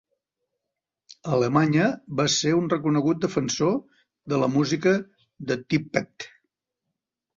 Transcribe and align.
A 1.25 1.29
Alemanya, 1.37 1.89
va 2.21 2.25
ser 2.37 2.55
un 2.61 2.71
reconegut 2.75 3.21
defensor 3.27 3.77
de 4.33 4.41
la 4.45 4.49
música 4.55 4.95
de 5.53 5.59
Tippett. 5.67 6.31